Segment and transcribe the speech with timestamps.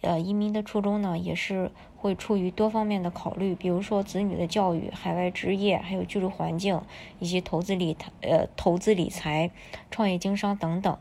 [0.00, 6.80] 呃，移民的初衷呢，也是会出于多方面的考虑，比如说子女的教育、海外职业，还有居住环境，
[7.18, 9.50] 以及投资理呃投资理财、
[9.90, 10.98] 创业经商等等。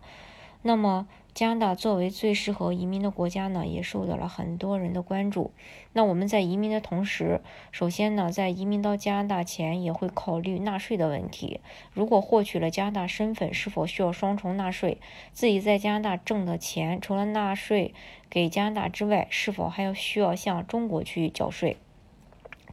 [0.62, 1.08] 那么。
[1.36, 5.52] 加拿大作为最适合移民的国家呢，也受到了很多人的关注。
[5.92, 7.42] 那我们在移民的同时，
[7.74, 11.60] 首先呢，在移民到加拿大前，也会考虑纳税的问题。
[11.92, 14.98] 如果获取了加拿大身份，是否需要双重纳税？
[15.34, 17.94] 自己在加拿大挣的钱，除了纳税
[18.30, 21.76] 给加拿大之外，是否还要需要向中国去缴税？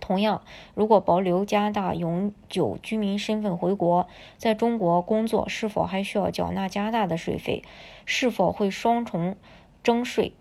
[0.03, 0.43] 同样，
[0.75, 7.63] 如果保留加拿大永久居民身份回国，在中国工作，是否还需要缴纳加拿大的税费？
[8.05, 9.37] 是否会双重
[9.85, 10.35] 征税？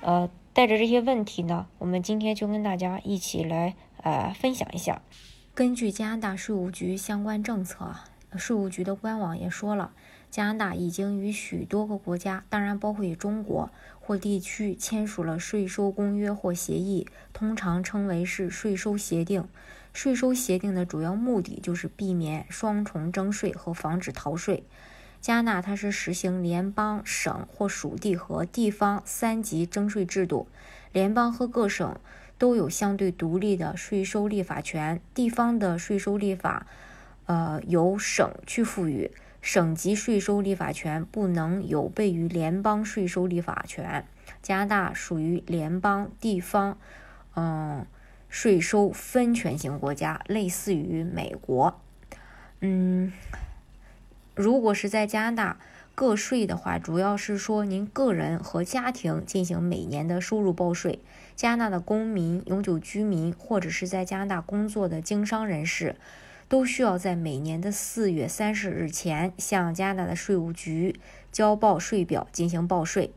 [0.00, 5.00] 呃，带着这些问题呢，我们今天就跟大家一起来呃分享一下。
[5.54, 7.94] 根据加拿大税务局相关政策，
[8.36, 9.92] 税务局的官网也说了。
[10.36, 19.48] 加拿大已经与许多个国家，当然包括与中国或地区签署了税收公约或协议，通常称为是税收协定。
[19.94, 24.64] 税收协定的主要目的就是避免双重征税和防止逃税。
[25.22, 30.46] 加拿大它是实行联邦、省或属地和地方三级征税制度，
[30.92, 31.98] 联邦和各省
[32.36, 36.66] 都有相对独立的税收立法权，地方的税收立法，
[37.24, 39.10] 呃，由省去赋予。
[39.46, 44.04] 省级税收立法权不能有悖于联邦税收立法权。
[44.42, 46.76] 加拿大属于联邦地方，
[47.36, 47.86] 嗯，
[48.28, 51.80] 税收分权型国家，类似于美国。
[52.58, 53.12] 嗯，
[54.34, 55.58] 如果是在加拿大
[55.94, 60.98] 个税的话，主要是说您个人和家庭进行每年的收入报税。
[61.36, 65.94] 加拿大的公民、永久居民或者是在加拿大工作的经商人士。
[66.48, 70.94] 都需要在每年的四月三十日前向加拿大的税务局
[71.32, 73.12] 交报税表进行报税。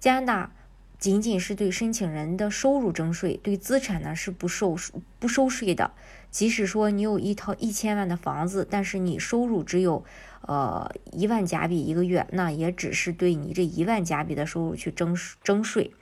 [0.00, 0.52] 加拿大
[0.98, 4.76] 仅仅是对申请人的收入征税，对资产呢是不收
[5.20, 5.92] 不收税的。
[6.30, 10.04] 即使说你有一套一千万的房子，但是你收入只有
[10.42, 15.92] 呃一万加币一个月，那也只是对你这一万加币的收入去征征税。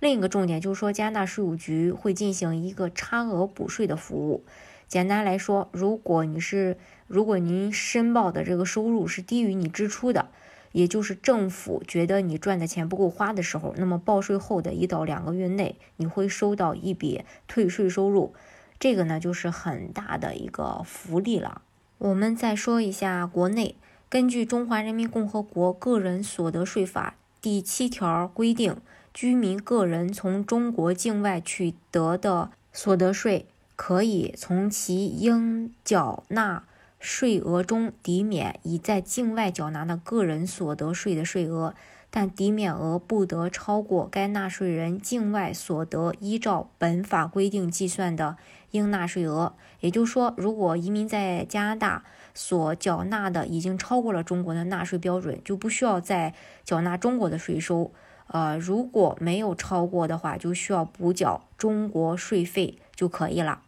[0.00, 4.44] 另一个重点就是说，加拿大税务局会进行一个差额补税的服务。
[4.88, 10.28] 简单来说，如果你是如果您申报的这个收入是低于你支出的，
[10.72, 18.34] 也就是政府觉得你赚的钱不够花的时候，那么报税后的一到两个月内，你会收到一笔退税收入，
[18.78, 21.62] 这个呢就是很大的一个福利了。
[21.98, 23.76] 我们再说一下国内，
[24.08, 28.76] 根据《中华人民共和国个人所得税法》第七条规定，
[29.12, 33.46] 居民个人从中国境外取得的所得税。
[33.76, 36.64] 可以从其应缴纳
[36.98, 41.74] 税额中抵免已在境外缴纳的个人所得税的税额，
[42.10, 48.36] 但抵免额不得超过该纳税人境外所得依照本法规定计算的
[48.70, 49.54] 应纳税额。
[49.80, 56.32] 也就是说，如果移民在加拿大所缴纳的已经超过了中国的纳税标准，就不需要再
[56.64, 57.92] 缴纳中国的税收。
[58.28, 63.60] 呃，如果没有超过的话，就需要补缴中国税费就可以了。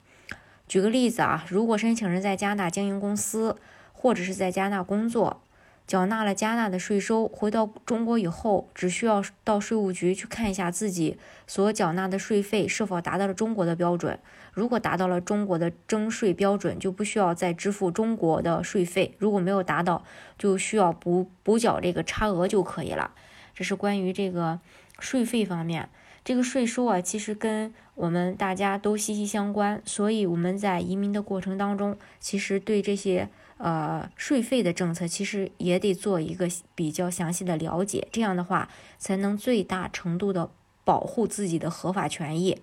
[0.68, 3.56] 举个例子啊，如果申请人在加拿大经营公司，
[3.92, 5.40] 或者是在加拿大工作，
[5.86, 11.16] 缴纳了加拿大的税收，回到中国以后，只需要到税务局去看一下自己
[11.46, 14.18] 所缴纳的税费是否达到了中国的标准。
[14.52, 20.02] 如果达到了中国的征税标准，就不需要再支付中国的税费；如果没有达到，
[20.36, 23.12] 就需要补补缴这个差额就可以了。
[23.54, 24.58] 这是关于这个
[24.98, 25.88] 税费方面。
[26.24, 33.28] 这个税收啊，其实跟我们大家都息息相关，所以我们在移民的过程当中，其实对这些
[33.58, 40.50] 呃税费的政策，其实也得做一个比较详细的了解，这样的话才能最大程度的
[40.82, 42.60] 保护自己的合法权益。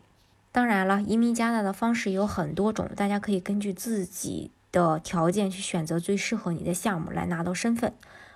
[0.51, 7.93] 当然了，移民加拿大的方式有很多种，大家可以根据自己的条件去选择最适合你的项目来拿到身份。